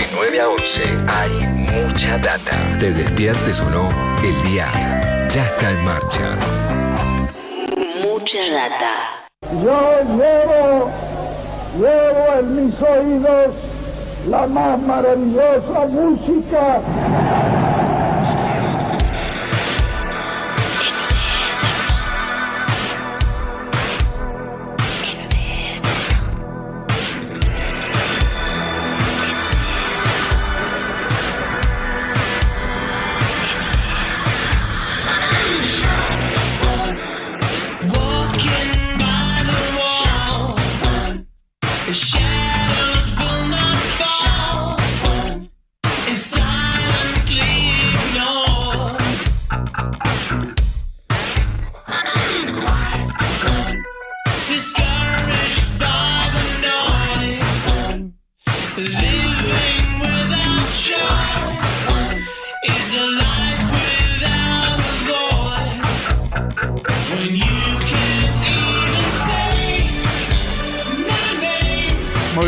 De 0.00 0.06
9 0.14 0.40
a 0.40 0.48
11 0.48 0.82
hay 1.08 1.46
mucha 1.84 2.16
data. 2.16 2.78
Te 2.78 2.90
despiertes 2.90 3.60
o 3.60 3.68
no, 3.68 3.90
el 4.24 4.42
día 4.50 4.66
ya 5.28 5.44
está 5.44 5.70
en 5.72 5.84
marcha. 5.84 6.38
Mucha 8.02 8.38
data. 8.50 8.92
Yo 9.62 10.00
llevo, 10.16 10.90
llevo 11.76 12.38
en 12.38 12.64
mis 12.64 12.80
oídos 12.80 13.54
la 14.30 14.46
más 14.46 14.80
maravillosa 14.80 15.80
música. 15.90 16.80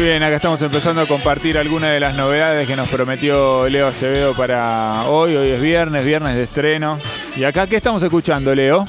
Bien, 0.03 0.23
acá 0.25 0.37
estamos 0.37 0.61
empezando 0.63 1.03
a 1.03 1.07
compartir 1.07 1.57
algunas 1.57 1.93
de 1.93 2.01
las 2.01 2.15
novedades 2.17 2.67
que 2.67 2.75
nos 2.75 2.89
prometió 2.89 3.69
Leo 3.69 3.87
Acevedo 3.87 4.35
para 4.35 5.05
hoy. 5.05 5.37
Hoy 5.37 5.49
es 5.49 5.61
viernes, 5.63 6.05
viernes 6.05 6.35
de 6.35 6.43
estreno. 6.43 6.99
¿Y 7.37 7.45
acá 7.45 7.69
qué 7.69 7.77
estamos 7.77 8.03
escuchando, 8.03 8.53
Leo? 8.53 8.85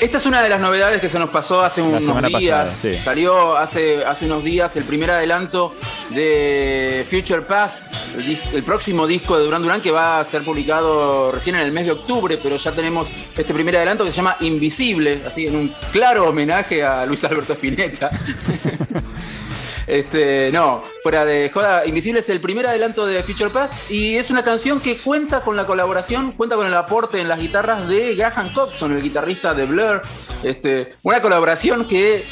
Esta 0.00 0.18
es 0.18 0.26
una 0.26 0.40
de 0.40 0.48
las 0.48 0.60
novedades 0.60 1.00
que 1.00 1.08
se 1.08 1.18
nos 1.18 1.30
pasó 1.30 1.64
hace 1.64 1.80
La 1.80 1.88
unos 1.88 2.22
días. 2.28 2.30
pasada, 2.30 2.66
sí. 2.68 3.02
Salió 3.02 3.56
hace, 3.56 4.04
hace 4.04 4.26
unos 4.26 4.44
días 4.44 4.76
el 4.76 4.84
primer 4.84 5.10
adelanto 5.10 5.74
de 6.10 7.04
Future 7.10 7.42
Past, 7.42 7.92
el 8.52 8.62
próximo 8.62 9.08
disco 9.08 9.36
de 9.36 9.44
Duran 9.44 9.60
Duran 9.60 9.80
que 9.80 9.90
va 9.90 10.20
a 10.20 10.24
ser 10.24 10.44
publicado 10.44 11.32
recién 11.32 11.56
en 11.56 11.62
el 11.62 11.72
mes 11.72 11.86
de 11.86 11.92
octubre, 11.92 12.38
pero 12.40 12.56
ya 12.56 12.70
tenemos 12.70 13.10
este 13.36 13.52
primer 13.52 13.76
adelanto 13.76 14.04
que 14.04 14.12
se 14.12 14.18
llama 14.18 14.36
Invisible, 14.38 15.20
así 15.26 15.48
en 15.48 15.56
un 15.56 15.74
claro 15.90 16.28
homenaje 16.28 16.84
a 16.84 17.04
Luis 17.04 17.24
Alberto 17.24 17.54
Spinetta. 17.54 18.08
Este, 19.88 20.50
no, 20.52 20.84
fuera 21.02 21.24
de 21.24 21.50
joda, 21.52 21.86
Invisible 21.86 22.20
es 22.20 22.28
el 22.28 22.40
primer 22.40 22.66
adelanto 22.66 23.06
de 23.06 23.22
Future 23.22 23.48
Past 23.48 23.90
y 23.90 24.16
es 24.16 24.28
una 24.28 24.44
canción 24.44 24.80
que 24.80 24.98
cuenta 24.98 25.40
con 25.40 25.56
la 25.56 25.66
colaboración, 25.66 26.32
cuenta 26.32 26.56
con 26.56 26.66
el 26.66 26.74
aporte 26.74 27.18
en 27.20 27.28
las 27.28 27.40
guitarras 27.40 27.88
de 27.88 28.14
Gahan 28.14 28.52
Coxon, 28.52 28.92
el 28.92 29.02
guitarrista 29.02 29.54
de 29.54 29.64
Blur. 29.64 30.02
Este, 30.42 30.94
una 31.02 31.22
colaboración 31.22 31.88
que 31.88 32.22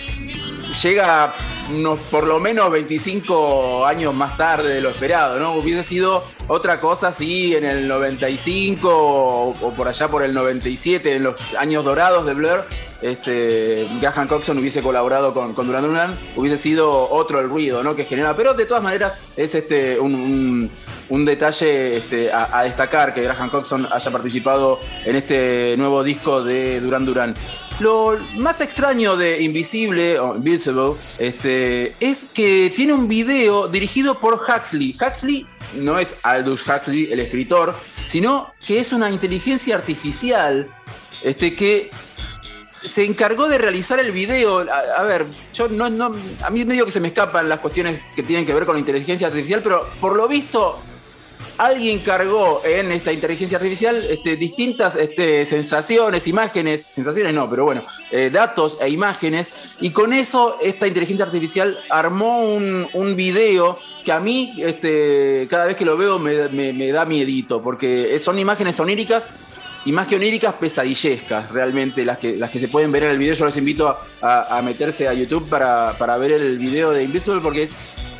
llega 0.82 1.32
unos 1.74 1.98
por 2.10 2.27
lo 2.27 2.38
menos 2.38 2.70
25 2.70 3.86
años 3.86 4.14
más 4.14 4.36
tarde 4.36 4.74
de 4.74 4.80
lo 4.82 4.90
esperado, 4.90 5.40
¿no? 5.40 5.54
Hubiese 5.54 5.82
sido 5.82 6.22
otra 6.48 6.78
cosa 6.80 7.10
si 7.10 7.56
en 7.56 7.64
el 7.64 7.88
95 7.88 8.88
o, 8.88 9.54
o 9.60 9.74
por 9.74 9.88
allá 9.88 10.08
por 10.08 10.22
el 10.22 10.34
97, 10.34 11.16
en 11.16 11.22
los 11.22 11.36
años 11.58 11.84
dorados 11.84 12.27
de 12.27 12.34
Blur, 12.34 12.64
este, 13.02 13.89
Gahan 14.01 14.29
Coxon 14.29 14.58
hubiese 14.58 14.83
colaborado 14.83 15.33
con, 15.34 15.55
con 15.55 15.67
Duran 15.67 15.84
Duran, 15.84 16.18
hubiese 16.36 16.57
sido 16.57 17.08
otro 17.11 17.40
el 17.40 17.48
ruido, 17.48 17.83
¿no? 17.83 17.95
Que 17.95 18.05
genera, 18.05 18.34
pero 18.36 18.55
de 18.55 18.67
todas 18.67 18.83
maneras 18.83 19.14
es 19.36 19.55
este 19.55 19.98
un, 20.01 20.70
un- 21.08 21.24
detalle 21.24 21.96
este, 21.96 22.33
a, 22.33 22.58
a 22.58 22.64
destacar 22.64 23.12
que 23.14 23.23
Graham 23.23 23.51
Coxon 23.51 23.86
haya 23.90 24.11
participado 24.11 24.80
en 25.05 25.17
este 25.17 25.74
nuevo 25.79 26.02
disco 26.02 26.42
de 26.42 26.80
Duran 26.80 27.05
Duran. 27.05 27.34
Lo 27.79 28.17
más 28.36 28.62
extraño 28.62 29.18
de 29.18 29.42
Invisible, 29.42 30.18
o 30.18 30.34
Invisible, 30.36 30.95
este, 31.18 31.95
es 32.01 32.24
que 32.33 32.73
tiene 32.74 32.95
un 32.95 33.07
video 33.07 33.68
dirigido 33.68 34.18
por 34.18 34.34
Huxley. 34.34 34.96
Huxley 34.98 35.46
no 35.77 35.98
es 35.98 36.20
Aldous 36.23 36.67
Huxley, 36.67 37.13
el 37.13 37.20
escritor, 37.20 37.74
sino 38.05 38.51
que 38.67 38.80
es 38.80 38.95
una 38.95 39.11
inteligencia 39.11 39.74
artificial 39.74 40.68
este, 41.23 41.55
que 41.55 41.90
se 42.86 43.05
encargó 43.05 43.48
de 43.48 43.58
realizar 43.58 43.98
el 44.01 44.13
video. 44.13 44.64
A, 44.97 45.02
ver, 45.02 45.27
yo 45.52 45.69
no, 45.69 46.14
a 46.42 46.51
mí 46.51 46.64
medio 46.64 46.85
que 46.86 46.91
se 46.92 47.01
me 47.01 47.08
escapan 47.08 47.48
las 47.48 47.58
cuestiones 47.61 48.01
que 48.14 48.23
tienen 48.23 48.47
que 48.47 48.55
ver 48.55 48.64
con 48.64 48.77
la 48.77 48.80
inteligencia 48.80 49.27
artificial, 49.27 49.61
pero 49.63 49.86
por 50.01 50.17
lo 50.17 50.27
visto 50.29 50.79
alguien 51.58 52.01
cargó 52.01 52.63
en 52.64 52.92
esta 52.92 53.13
inteligencia 53.13 53.57
artificial 53.58 54.05
este, 54.08 54.36
distintas 54.36 54.96
este, 54.96 55.45
sensaciones, 55.45 56.27
imágenes, 56.27 56.86
sensaciones 56.91 57.35
no, 57.35 57.48
pero 57.48 57.64
bueno, 57.64 57.83
eh, 58.11 58.30
datos 58.33 58.79
e 58.80 58.89
imágenes, 58.89 59.52
y 59.80 59.91
con 59.91 60.13
eso 60.13 60.58
esta 60.61 60.86
inteligencia 60.86 61.25
artificial 61.27 61.79
armó 61.91 62.42
un, 62.42 62.86
un 62.92 63.17
video 63.17 63.79
que 64.05 64.13
a 64.13 64.20
mí 64.20 64.55
este, 64.58 65.46
cada 65.51 65.67
vez 65.67 65.77
que 65.77 65.85
lo 65.85 65.96
veo 65.96 66.19
me, 66.19 66.48
me- 66.48 66.73
me 66.73 66.92
da 66.92 67.05
miedito, 67.05 67.63
porque 67.63 68.19
son 68.19 68.39
imágenes 68.39 68.79
oníricas 68.79 69.29
y 69.86 69.92
más 69.92 70.07
que 70.07 70.17
oníricas, 70.17 70.52
pesadillescas, 70.55 71.51
realmente, 71.51 72.05
las 72.05 72.19
que, 72.19 72.36
las 72.36 72.51
que 72.51 72.58
se 72.61 72.69
pueden 72.69 72.92
ver 72.92 73.05
en 73.05 73.11
el 73.13 73.19
video. 73.19 73.35
Yo 73.35 73.47
les 73.47 73.57
invito 73.57 73.89
a, 73.89 74.05
a- 74.20 74.58
a 74.58 74.63
meterse 74.63 75.08
a 75.08 75.14
YouTube 75.14 75.48
para, 75.48 75.97
para 75.97 76.17
ver 76.19 76.33
el 76.33 76.58
video 76.58 76.91
de 76.91 77.05
Invisible, 77.05 77.41
porque 77.41 77.63
es, 77.63 77.77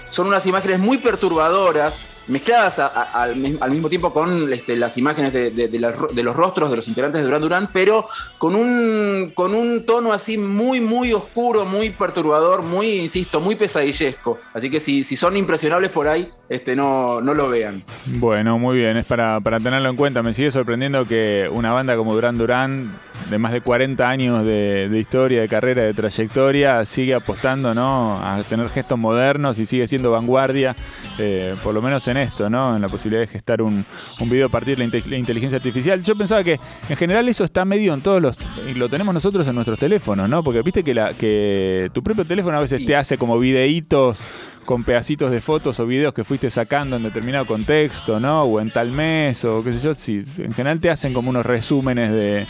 son 0.09 0.28
unas 0.28 0.47
imágenes 0.47 0.78
muy 0.78 0.97
perturbadoras, 0.99 2.00
mezcladas 2.28 2.78
al, 2.78 3.37
mi- 3.37 3.56
al 3.60 3.70
mismo 3.70 3.88
tiempo 3.88 4.12
con 4.12 4.53
este, 4.53 4.76
las 4.76 4.97
imágenes 4.98 5.32
de, 5.32 5.78
los 6.22 6.37
rostros 6.37 6.70
de 6.70 6.76
los 6.76 6.88
integrantes 6.88 7.20
de 7.20 7.26
Duran 7.26 7.42
Duran, 7.42 7.70
pero 7.72 8.09
con 8.38 8.54
un, 8.54 9.32
con 9.34 9.54
un 9.54 9.84
tono 9.87 10.12
así 10.12 10.37
muy, 10.38 10.81
muy 10.81 11.12
oscuro, 11.12 11.64
muy 11.64 11.91
perturbador, 11.91 12.62
muy, 12.62 12.92
insisto, 12.98 13.41
muy 13.41 13.54
pesadillesco. 13.54 14.38
Así 14.54 14.70
que 14.70 14.81
si, 14.81 15.04
si 15.04 15.16
son 15.16 15.37
impresionables 15.37 15.91
por 15.91 16.09
ahí, 16.09 16.28
este, 16.48 16.76
no, 16.76 17.20
no 17.20 17.34
lo 17.34 17.48
vean. 17.48 17.82
Bueno, 18.06 18.58
muy 18.58 18.76
bien, 18.78 18.97
es 18.97 19.04
para, 19.04 19.41
para 19.41 19.58
tenerlo 19.58 19.88
en 19.91 19.97
cuenta. 19.97 20.22
Me 20.22 20.32
sigue 20.34 20.50
sorprendiendo 20.50 21.04
que 21.04 21.48
una 21.53 21.72
banda 21.72 21.97
como 21.97 22.14
Duran 22.14 22.38
Duran, 22.38 22.93
de 23.31 23.38
más 23.38 23.53
de 23.53 23.60
40 23.60 24.08
años 24.08 24.44
de, 24.47 24.88
de 24.88 24.98
historia, 24.98 25.41
de 25.41 25.48
carrera, 25.48 25.82
de 25.82 25.93
trayectoria, 25.94 26.84
sigue 26.84 27.14
apostando 27.14 27.75
¿no? 27.75 28.20
a 28.25 28.41
tener 28.48 28.69
gestos 28.69 28.98
modernos 28.98 29.58
y 29.58 29.66
sigue 29.66 29.88
siendo 29.88 30.12
vanguardia, 30.12 30.76
eh, 31.19 31.54
por 31.64 31.75
lo 31.75 31.82
menos 31.82 32.06
en 32.08 32.16
esto, 32.16 32.49
¿no? 32.50 32.77
en 32.77 32.82
la 32.82 32.88
posibilidad 32.88 33.21
de 33.22 33.27
gestar 33.27 33.62
un, 33.62 33.84
un 34.21 34.31
video 34.31 34.47
a 34.47 34.49
partir 34.49 34.77
de 34.77 34.87
la, 34.87 34.91
inte- 34.93 35.06
la 35.09 35.16
inteligencia 35.16 35.56
artificial. 35.56 36.03
Yo 36.03 36.15
pensaba 36.16 36.43
que 36.44 36.59
en 36.88 36.97
general 36.97 37.28
eso 37.28 37.44
está 37.44 37.65
medio 37.65 37.94
en 37.94 38.00
todos 38.00 38.21
los... 38.22 38.37
y 38.69 38.75
lo 38.75 38.88
tenemos 38.88 39.12
nosotros 39.15 39.47
en 39.49 39.54
nuestros 39.54 39.78
teléfonos, 39.78 40.28
¿no? 40.28 40.43
Porque 40.43 40.62
viste 40.62 40.82
que, 40.82 40.94
la, 40.94 41.12
que 41.15 41.91
tu 41.93 42.03
propio 42.03 42.25
teléfono 42.25 42.56
a 42.56 42.60
veces 42.60 42.81
Sí. 42.81 42.87
te 42.87 42.97
hace 42.97 43.16
como 43.16 43.38
videitos 43.38 44.19
con 44.66 44.84
pedacitos 44.84 45.31
de 45.31 45.41
fotos 45.41 45.81
o 45.81 45.87
videos 45.87 46.12
que 46.12 46.25
fuiste 46.25 46.50
sacando 46.50 46.97
en 46.97 47.04
determinado 47.04 47.47
contexto, 47.47 48.21
¿no? 48.21 48.43
O 48.43 48.60
en 48.60 48.71
tal 48.71 48.91
mes, 48.93 49.43
o 49.47 49.65
qué 49.65 49.72
sé 49.72 49.81
yo. 49.81 49.94
Sí, 49.94 50.22
en 50.37 50.53
general 50.53 50.81
te 50.81 50.91
hacen 50.91 51.15
como 51.15 51.31
unos 51.31 51.47
resúmenes 51.47 52.12
de, 52.12 52.47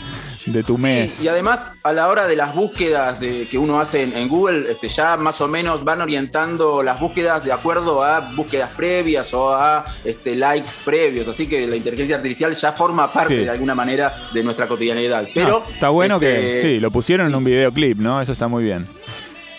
de 0.47 0.63
tu 0.63 0.77
mes. 0.77 1.13
Sí, 1.13 1.25
y 1.25 1.27
además 1.29 1.71
a 1.83 1.93
la 1.93 2.07
hora 2.09 2.27
de 2.27 2.35
las 2.35 2.53
búsquedas 2.53 3.19
de, 3.21 3.47
que 3.47 3.57
uno 3.57 3.79
hace 3.79 4.03
en, 4.03 4.17
en 4.17 4.27
Google, 4.27 4.69
este, 4.69 4.89
ya 4.89 5.15
más 5.15 5.39
o 5.39 5.47
menos 5.47 5.83
van 5.85 6.01
orientando 6.01 6.83
las 6.83 6.99
búsquedas 6.99 7.45
de 7.45 7.53
acuerdo 7.53 8.03
a 8.03 8.33
búsquedas 8.35 8.71
previas 8.75 9.33
o 9.33 9.53
a 9.55 9.85
este, 10.03 10.35
likes 10.35 10.71
previos. 10.83 11.27
Así 11.27 11.47
que 11.47 11.65
la 11.67 11.75
inteligencia 11.77 12.17
artificial 12.17 12.51
ya 12.53 12.71
forma 12.73 13.11
parte 13.13 13.37
Sí. 13.37 13.43
de 13.43 13.49
alguna 13.49 13.75
manera 13.75 14.13
de 14.33 14.43
nuestra 14.43 14.67
cotidianidad. 14.67 15.27
Pero 15.33 15.63
está 15.71 15.89
bueno 15.89 16.19
que 16.19 16.55
este, 16.55 16.61
sí, 16.61 16.79
lo 16.79 16.91
pusieron 16.91 17.27
sí. 17.27 17.31
en 17.31 17.35
un 17.37 17.43
videoclip, 17.43 17.97
¿no? 17.99 18.21
Eso 18.21 18.31
está 18.31 18.47
muy 18.47 18.63
bien. 18.63 18.87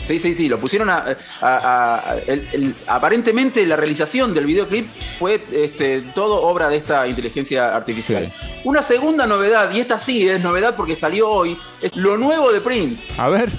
Sí, 0.09 0.19
sí, 0.19 0.33
sí, 0.33 0.49
lo 0.49 0.59
pusieron 0.59 0.89
a. 0.89 0.97
a- 0.97 1.17
a- 1.43 2.13
a- 2.13 2.17
el- 2.27 2.49
el- 2.53 2.75
aparentemente 2.87 3.67
la 3.67 3.77
realización 3.77 4.33
del 4.33 4.47
videoclip 4.47 4.87
fue 5.19 5.39
este, 5.53 6.01
todo 6.15 6.41
obra 6.45 6.71
de 6.71 6.79
esta 6.79 7.07
inteligencia 7.07 7.77
artificial. 7.77 8.33
Una 8.65 8.81
segunda 8.83 9.27
novedad, 9.27 9.71
y 9.71 9.81
esta 9.81 9.99
sí 9.99 10.27
es 10.27 10.41
novedad 10.41 10.75
porque 10.77 10.97
salió 10.97 11.29
hoy, 11.29 11.59
es 11.83 11.95
lo 11.95 12.17
nuevo 12.17 12.51
de 12.53 12.63
Prince. 12.63 13.07
A 13.19 13.29
ver. 13.29 13.51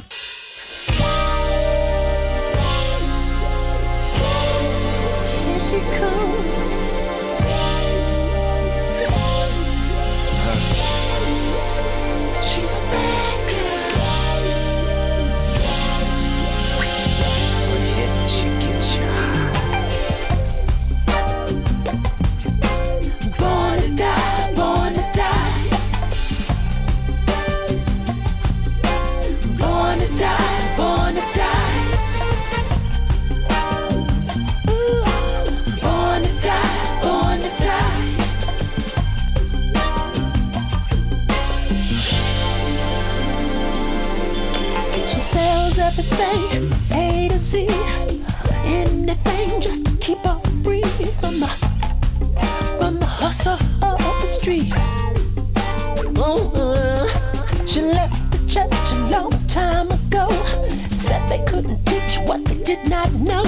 Here 5.46 5.60
she 5.60 5.80
comes. 6.00 6.39
See 47.50 47.68
anything 48.64 49.60
just 49.60 49.84
to 49.84 49.92
keep 49.98 50.20
her 50.20 50.40
free 50.64 50.84
from 51.20 51.40
the 51.40 51.48
from 52.78 53.00
the 53.00 53.08
hustle 53.08 53.58
of 53.82 54.22
the 54.22 54.28
streets. 54.28 54.86
Oh, 56.16 57.08
she 57.66 57.82
left 57.82 58.32
the 58.32 58.38
church 58.48 58.92
a 58.92 59.00
long 59.10 59.32
time 59.48 59.90
ago. 59.90 60.30
Said 60.92 61.28
they 61.28 61.44
couldn't 61.46 61.84
teach 61.86 62.20
what 62.20 62.46
they 62.46 62.62
did 62.62 62.88
not 62.88 63.12
know. 63.14 63.46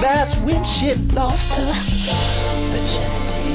That's 0.00 0.36
when 0.46 0.62
she 0.62 0.94
lost 1.18 1.54
her 1.54 1.72
virginity. 2.70 3.50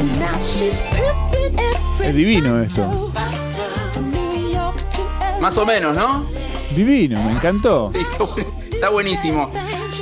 And 0.00 0.18
now 0.18 0.38
she's 0.38 0.78
pimping 0.96 1.60
every 1.60 2.06
eh, 2.06 2.08
Es 2.08 2.14
divino 2.14 2.62
esto. 2.62 3.12
Eh, 3.16 3.51
Más 5.42 5.58
o 5.58 5.66
menos, 5.66 5.92
¿no? 5.96 6.24
Divino, 6.72 7.20
me 7.20 7.32
encantó. 7.32 7.90
Sí, 7.92 7.98
está 7.98 8.18
bu- 8.24 8.46
está 8.70 8.88
buenísimo. 8.90 9.50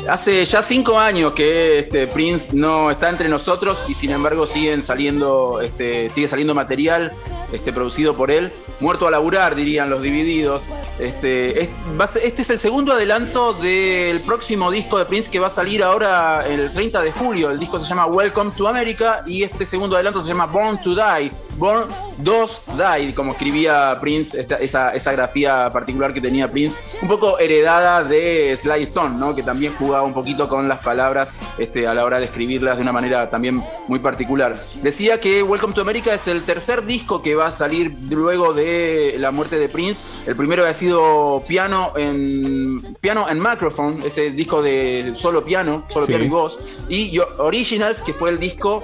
Hace 0.07 0.45
ya 0.45 0.61
cinco 0.63 0.99
años 1.01 1.33
que 1.33 1.79
este 1.79 2.07
Prince 2.07 2.55
no 2.55 2.91
está 2.91 3.09
entre 3.09 3.27
nosotros 3.31 3.83
y 3.89 3.95
sin 3.95 4.11
embargo 4.11 4.47
siguen 4.47 4.83
saliendo, 4.83 5.63
este, 5.63 6.11
sigue 6.11 6.29
saliendo 6.29 6.55
material 6.55 7.13
este, 7.53 7.73
producido 7.73 8.15
por 8.15 8.31
él. 8.31 8.53
Muerto 8.81 9.07
a 9.07 9.11
laburar, 9.11 9.55
dirían 9.55 9.89
los 9.89 10.03
divididos. 10.03 10.67
Este, 10.99 11.63
es- 11.63 11.71
va 11.99 12.05
a 12.05 12.07
ser- 12.07 12.27
este 12.27 12.43
es 12.43 12.51
el 12.51 12.59
segundo 12.59 12.93
adelanto 12.93 13.55
del 13.55 14.21
próximo 14.21 14.71
disco 14.71 14.99
de 14.99 15.07
Prince 15.07 15.31
que 15.31 15.39
va 15.39 15.47
a 15.47 15.51
salir 15.51 15.83
ahora 15.83 16.45
el 16.47 16.71
30 16.71 17.01
de 17.01 17.13
julio. 17.13 17.51
El 17.51 17.59
disco 17.59 17.81
se 17.81 17.89
llama 17.89 18.05
Welcome 18.05 18.53
to 18.59 18.69
America 18.69 19.23
y 19.27 19.43
este 19.43 19.65
segundo 19.65 19.97
adelanto 19.97 20.21
se 20.21 20.29
llama 20.29 20.45
Born 20.45 20.79
to 20.83 20.95
Die. 20.95 21.33
Born 21.57 21.89
2 22.19 22.63
Die, 22.77 23.15
como 23.15 23.33
escribía 23.33 23.99
Prince, 24.01 24.39
esta- 24.41 24.57
esa, 24.57 24.95
esa 24.95 25.13
grafía 25.13 25.71
particular 25.73 26.13
que 26.15 26.21
tenía 26.21 26.51
Prince, 26.51 26.77
un 27.03 27.09
poco 27.09 27.39
heredada 27.39 28.03
de 28.05 28.57
Sly 28.57 28.85
Stone, 28.85 29.17
¿no? 29.19 29.35
que 29.35 29.43
también 29.43 29.75
jugaba 29.75 30.03
un 30.05 30.15
poquito 30.15 30.49
con 30.49 30.69
las 30.69 30.79
palabras 30.79 31.35
este, 31.59 31.87
a 31.87 31.95
la 31.95 32.05
hora 32.05 32.19
de 32.19 32.27
escribirlas 32.27 32.77
de 32.77 32.83
una 32.83 32.93
manera 32.93 33.29
también 33.31 33.63
muy 33.89 33.99
particular. 33.99 34.59
Decía 34.83 35.21
que 35.21 35.43
Welcome 35.43 35.75
to 35.75 35.81
America 35.83 36.15
es 36.15 36.29
el 36.29 36.45
tercer 36.45 36.85
disco 36.87 37.21
que 37.23 37.35
va 37.35 37.47
a 37.49 37.53
salir 37.53 37.95
luego 38.11 38.53
de 38.55 39.17
la 39.19 39.31
muerte 39.31 39.59
de 39.59 39.69
Prince. 39.69 40.03
El 40.27 40.37
primero 40.37 40.63
había 40.63 40.75
sido 40.75 41.43
Piano 41.47 41.93
en 41.97 42.97
Piano 43.01 43.27
en 43.29 43.39
Microphone, 43.41 44.03
ese 44.05 44.31
disco 44.31 44.63
de 44.63 45.13
solo 45.15 45.45
piano, 45.45 45.85
solo 45.89 46.07
Sí. 46.07 46.13
piano 46.13 46.25
y 46.25 46.29
voz, 46.29 46.59
y 46.89 47.19
Originals, 47.39 48.03
que 48.03 48.13
fue 48.15 48.31
el 48.31 48.39
disco 48.39 48.83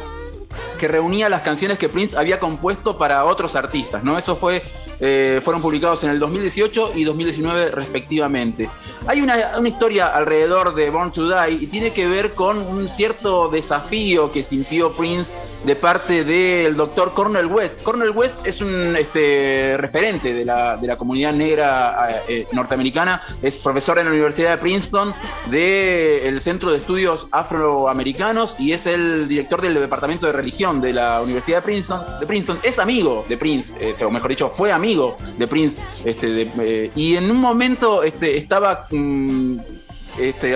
que 0.76 0.88
reunía 0.88 1.28
las 1.28 1.42
canciones 1.42 1.78
que 1.78 1.88
Prince 1.88 2.16
había 2.16 2.38
compuesto 2.38 2.96
para 2.96 3.24
otros 3.24 3.56
artistas, 3.56 4.04
¿no? 4.04 4.16
Eso 4.18 4.36
fue, 4.36 4.62
eh, 5.00 5.40
fueron 5.42 5.62
publicados 5.62 6.04
en 6.04 6.10
el 6.10 6.18
2018 6.18 6.92
y 6.94 7.04
2019 7.04 7.70
respectivamente. 7.70 8.70
Hay 9.06 9.20
una, 9.20 9.36
una 9.58 9.68
historia 9.68 10.08
alrededor 10.08 10.74
de 10.74 10.90
Born 10.90 11.10
to 11.10 11.28
Die 11.28 11.52
y 11.62 11.66
tiene 11.66 11.92
que 11.92 12.06
ver 12.06 12.34
con 12.34 12.58
un 12.58 12.88
cierto 12.88 13.48
desafío 13.48 14.32
que 14.32 14.42
sintió 14.42 14.92
Prince 14.96 15.36
de 15.66 15.74
parte 15.74 16.22
del 16.22 16.76
doctor 16.76 17.12
Cornel 17.12 17.46
West. 17.46 17.82
Cornel 17.82 18.10
West 18.10 18.46
es 18.46 18.60
un 18.60 18.94
este, 18.96 19.76
referente 19.76 20.32
de 20.32 20.44
la, 20.44 20.96
comunidad 20.96 21.32
negra 21.32 22.22
eh, 22.28 22.46
norteamericana, 22.52 23.20
es 23.42 23.56
profesor 23.56 23.98
en 23.98 24.04
la 24.04 24.12
Universidad 24.12 24.52
de 24.52 24.58
Princeton 24.58 25.12
del 25.50 26.40
Centro 26.40 26.70
de 26.70 26.78
Estudios 26.78 27.26
Afroamericanos 27.32 28.54
y 28.60 28.72
es 28.72 28.86
el 28.86 29.26
director 29.26 29.60
del 29.60 29.74
Departamento 29.74 30.26
de 30.26 30.32
Religión 30.32 30.80
de 30.80 30.92
la 30.92 31.20
Universidad 31.20 31.58
de 31.58 31.62
Princeton. 31.62 32.20
De 32.20 32.26
Princeton. 32.26 32.60
Es 32.62 32.78
amigo 32.78 33.24
de 33.28 33.36
Prince, 33.36 33.76
este, 33.80 34.04
o 34.04 34.10
mejor 34.10 34.30
dicho, 34.30 34.48
fue 34.48 34.70
amigo 34.70 35.16
de 35.36 35.48
Prince. 35.48 35.80
Este, 36.04 36.52
eh, 36.58 36.92
y 36.94 37.16
en 37.16 37.28
un 37.28 37.38
momento 37.38 38.04
estaba 38.04 38.86
mm, 38.90 39.58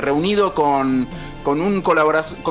reunido 0.00 0.54
con, 0.54 1.08
con, 1.42 1.60
un 1.60 1.80
con 1.82 1.98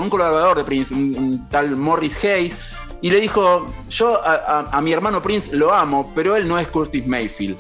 un 0.04 0.10
colaborador 0.10 0.58
de 0.58 0.64
Prince, 0.64 0.94
un, 0.94 1.16
un 1.18 1.50
tal 1.50 1.76
Morris 1.76 2.24
Hayes. 2.24 2.58
Y 3.02 3.12
le 3.12 3.22
dijo, 3.22 3.68
yo 3.90 4.22
a, 4.26 4.34
a- 4.34 4.78
a 4.78 4.82
mi 4.82 4.92
hermano 4.92 5.22
Prince 5.22 5.56
lo 5.56 5.74
amo, 5.74 6.12
pero 6.14 6.36
él 6.36 6.48
no 6.48 6.60
es 6.60 6.68
Curtis 6.68 7.08
Mayfield. 7.08 7.58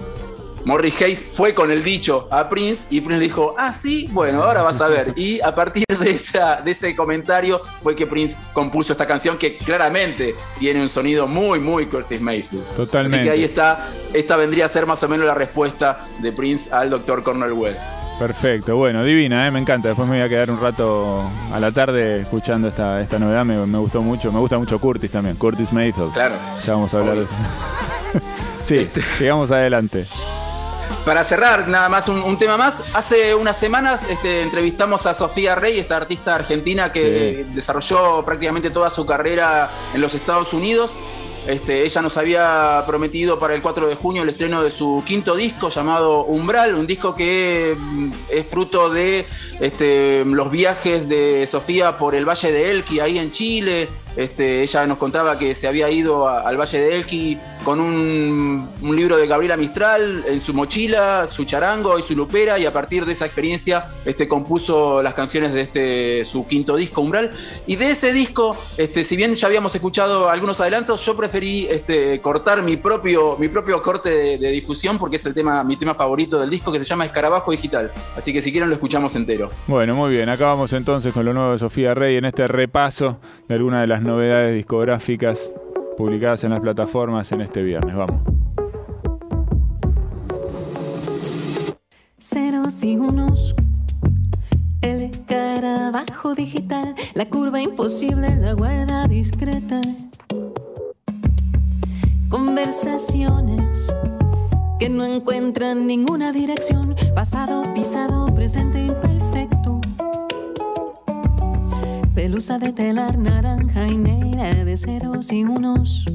Morris 0.65 1.01
Hayes 1.01 1.23
fue 1.23 1.53
con 1.53 1.71
el 1.71 1.81
dicho 1.81 2.27
a 2.29 2.49
Prince 2.49 2.87
y 2.89 2.99
Prince 2.99 3.21
dijo, 3.23 3.55
ah, 3.57 3.73
sí, 3.73 4.09
bueno, 4.11 4.43
ahora 4.43 4.61
vas 4.61 4.81
a 4.81 4.89
ver. 4.89 5.13
Y 5.15 5.39
a 5.39 5.55
partir 5.55 5.85
de, 5.97 6.11
esa, 6.11 6.57
de 6.61 6.71
ese 6.71 6.93
comentario 6.93 7.61
fue 7.81 7.95
que 7.95 8.05
Prince 8.05 8.35
compuso 8.53 8.91
esta 8.91 9.07
canción 9.07 9.37
que 9.37 9.55
claramente 9.55 10.35
tiene 10.59 10.81
un 10.81 10.89
sonido 10.89 11.25
muy, 11.27 11.59
muy 11.59 11.85
Curtis 11.85 12.19
Mayfield. 12.19 12.65
Totalmente. 12.75 13.17
Así 13.19 13.23
que 13.25 13.31
ahí 13.31 13.43
está, 13.45 13.89
esta 14.13 14.35
vendría 14.35 14.65
a 14.65 14.67
ser 14.67 14.85
más 14.85 15.01
o 15.01 15.07
menos 15.07 15.25
la 15.25 15.33
respuesta 15.33 16.05
de 16.21 16.33
Prince 16.33 16.69
al 16.73 16.89
Dr. 16.89 17.23
Cornel 17.23 17.53
West. 17.53 17.85
Perfecto, 18.19 18.75
bueno, 18.75 19.01
divina, 19.05 19.47
¿eh? 19.47 19.51
me 19.51 19.59
encanta. 19.59 19.87
Después 19.87 20.05
me 20.07 20.17
voy 20.17 20.25
a 20.25 20.29
quedar 20.29 20.51
un 20.51 20.59
rato 20.59 21.23
a 21.53 21.57
la 21.59 21.71
tarde 21.71 22.19
escuchando 22.21 22.67
esta, 22.67 22.99
esta 23.01 23.17
novedad, 23.17 23.45
me, 23.45 23.65
me 23.65 23.77
gustó 23.77 24.01
mucho. 24.01 24.29
Me 24.29 24.39
gusta 24.39 24.57
mucho 24.57 24.77
Curtis 24.77 25.09
también, 25.09 25.37
Curtis 25.37 25.71
Mayfield. 25.71 26.11
Claro. 26.13 26.35
Ya 26.65 26.73
vamos 26.73 26.93
a 26.93 26.97
hablar 26.97 27.15
de 27.15 27.23
eso. 27.23 27.33
sí, 28.61 28.75
Este. 28.75 29.01
sigamos 29.01 29.51
adelante. 29.51 30.05
Para 31.05 31.23
cerrar, 31.23 31.69
nada 31.69 31.87
más 31.87 32.09
un, 32.09 32.21
un 32.21 32.37
tema 32.37 32.57
más. 32.57 32.83
Hace 32.93 33.33
unas 33.35 33.55
semanas 33.55 34.03
este, 34.09 34.41
entrevistamos 34.41 35.05
a 35.05 35.13
Sofía 35.13 35.55
Rey, 35.55 35.79
esta 35.79 35.95
artista 35.95 36.35
argentina 36.35 36.91
que 36.91 37.45
desarrolló 37.53 38.25
prácticamente 38.25 38.69
toda 38.69 38.89
su 38.89 39.05
carrera 39.05 39.69
en 39.93 40.01
los 40.01 40.13
Estados 40.13 40.53
Unidos. 40.53 40.93
Este, 41.47 41.83
ella 41.83 42.01
nos 42.01 42.17
había 42.17 42.83
prometido 42.85 43.39
para 43.39 43.55
el 43.55 43.61
4 43.61 43.87
de 43.87 43.95
junio 43.95 44.23
el 44.23 44.29
estreno 44.29 44.61
de 44.61 44.69
su 44.69 45.03
quinto 45.05 45.35
disco 45.35 45.69
llamado 45.69 46.25
Umbral, 46.25 46.75
un 46.75 46.85
disco 46.85 47.15
que 47.15 47.75
mm, 47.77 48.11
es 48.29 48.45
fruto 48.45 48.89
de 48.89 49.25
este, 49.59 50.23
los 50.25 50.51
viajes 50.51 51.07
de 51.09 51.47
Sofía 51.47 51.97
por 51.97 52.13
el 52.15 52.27
Valle 52.27 52.51
de 52.51 52.71
Elqui, 52.71 52.99
ahí 52.99 53.17
en 53.17 53.31
Chile. 53.31 53.89
Este, 54.15 54.63
ella 54.63 54.85
nos 54.87 54.97
contaba 54.97 55.37
que 55.37 55.55
se 55.55 55.67
había 55.67 55.89
ido 55.89 56.27
al 56.27 56.57
Valle 56.57 56.79
de 56.79 56.97
Elqui 56.97 57.39
con 57.63 57.79
un, 57.79 58.69
libro 58.81 59.17
de 59.17 59.27
Gabriela 59.27 59.57
Mistral 59.57 60.25
en 60.27 60.39
su 60.41 60.53
mochila, 60.53 61.27
su 61.27 61.45
charango 61.45 61.99
y 61.99 62.01
su 62.01 62.15
lupera, 62.15 62.57
y 62.57 62.65
a 62.65 62.73
partir 62.73 63.05
de 63.05 63.13
esa 63.13 63.25
experiencia 63.25 63.85
este, 64.05 64.27
compuso 64.27 65.01
las 65.01 65.13
canciones 65.13 65.53
de 65.53 65.61
este, 65.61 66.25
su 66.25 66.47
quinto 66.47 66.75
disco, 66.75 67.01
Umbral. 67.01 67.31
Y 67.67 67.75
de 67.75 67.91
ese 67.91 68.13
disco, 68.13 68.57
este, 68.77 69.03
si 69.03 69.15
bien 69.15 69.35
ya 69.35 69.47
habíamos 69.47 69.73
escuchado 69.75 70.29
algunos 70.29 70.59
adelantos, 70.61 71.05
yo 71.05 71.15
preferí 71.15 71.67
cortar 72.21 72.63
mi 72.63 72.77
propio, 72.77 73.37
mi 73.37 73.47
propio 73.49 73.81
corte 73.81 74.37
de, 74.37 74.49
difusión 74.49 74.97
porque 74.97 75.17
es 75.17 75.25
el 75.25 75.33
tema, 75.33 75.63
mi 75.63 75.77
tema 75.77 75.93
favorito 75.93 76.39
del 76.39 76.49
disco 76.49 76.71
que 76.71 76.79
se 76.79 76.85
llama 76.85 77.05
Escarabajo 77.05 77.51
Digital. 77.51 77.91
Así 78.15 78.33
que 78.33 78.41
si 78.41 78.51
quieren 78.51 78.69
lo 78.69 78.75
escuchamos 78.75 79.15
entero. 79.15 79.51
Bueno, 79.67 79.95
muy 79.95 80.11
bien, 80.11 80.29
acá 80.29 80.45
vamos 80.45 80.73
entonces 80.73 81.13
con 81.13 81.25
lo 81.25 81.33
nuevo 81.33 81.51
de 81.51 81.59
Sofía 81.59 81.93
Rey 81.93 82.17
en 82.17 82.25
este 82.25 82.47
repaso 82.47 83.19
de 83.47 83.55
algunas 83.55 83.81
de 83.81 83.87
las 83.87 83.98
novedades 84.01 84.55
discográficas 84.55 85.53
publicadas 85.97 86.43
en 86.43 86.51
las 86.51 86.59
plataformas 86.59 87.31
en 87.31 87.41
este 87.41 87.61
viernes. 87.61 87.95
Vamos. 87.95 88.21
ceros 92.29 92.83
y 92.83 92.97
unos. 92.97 93.55
El 94.81 95.01
escarabajo 95.01 96.35
digital, 96.35 96.95
la 97.13 97.25
curva 97.25 97.61
imposible, 97.61 98.35
la 98.35 98.53
guarda 98.53 99.07
discreta. 99.07 99.81
Conversaciones 102.29 103.91
que 104.79 104.89
no 104.89 105.05
encuentran 105.05 105.87
ninguna 105.87 106.31
dirección. 106.31 106.95
Pasado, 107.15 107.63
pisado, 107.73 108.33
presente. 108.33 109.08
Pelusa 112.39 112.57
de 112.57 112.71
telar 112.71 113.17
naranja 113.17 113.85
y 113.85 113.97
negra 113.97 114.63
de 114.63 114.77
ceros 114.77 115.29
y 115.29 115.43
unos. 115.43 116.05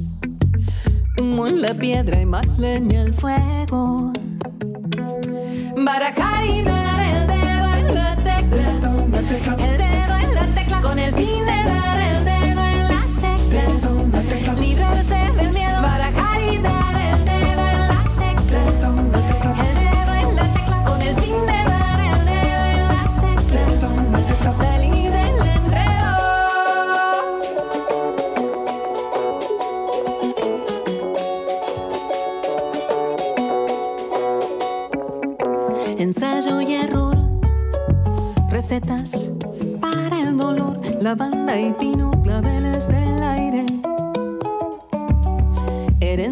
En 1.18 1.60
la 1.60 1.74
piedra 1.74 2.18
y 2.18 2.24
más 2.24 2.58
leña 2.58 3.02
al 3.02 3.12
fuego. 3.12 4.10
Barajar 5.76 6.46
y 6.46 6.62
dar 6.62 6.93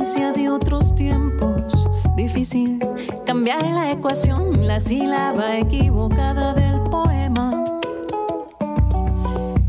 de 0.03 0.51
otros 0.51 0.97
tiempos. 0.97 1.89
Difícil 2.17 2.85
cambiar 3.25 3.63
la 3.63 3.93
ecuación, 3.93 4.67
la 4.67 4.81
sílaba 4.81 5.59
equivocada 5.59 6.55
del 6.55 6.81
poema. 6.91 7.65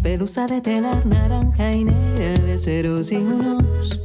Pelusa 0.02 0.48
de 0.48 0.60
telar 0.60 1.06
naranja 1.06 1.72
y 1.72 1.84
negra 1.84 2.44
de 2.46 2.58
ceros 2.58 3.12
y 3.12 3.18
unos. 3.18 4.02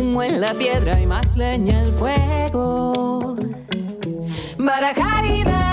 Humo 0.00 0.24
en 0.24 0.40
la 0.40 0.52
piedra 0.52 1.00
y 1.00 1.06
más 1.06 1.36
leña 1.36 1.78
al 1.78 1.92
fuego. 1.92 3.36
Barajar 4.58 5.24
y 5.26 5.44
dar 5.44 5.63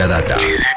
Mucha 0.00 0.08
data. 0.08 0.69